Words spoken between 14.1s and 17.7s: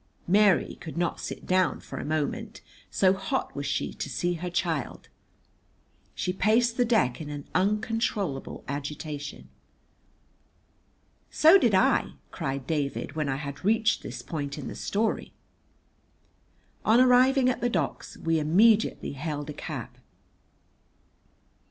point in the story. On arriving at the